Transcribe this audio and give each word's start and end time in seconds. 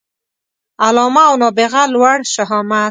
علامه 0.85 1.23
او 1.29 1.35
نابغه 1.41 1.81
لوړ 1.93 2.17
شهامت 2.33 2.79